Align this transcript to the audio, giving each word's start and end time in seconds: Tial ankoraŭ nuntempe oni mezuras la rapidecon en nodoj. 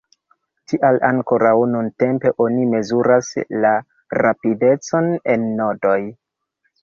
Tial 0.71 0.95
ankoraŭ 1.09 1.51
nuntempe 1.73 2.31
oni 2.45 2.63
mezuras 2.71 3.29
la 3.65 3.73
rapidecon 4.21 5.11
en 5.35 5.45
nodoj. 5.61 5.99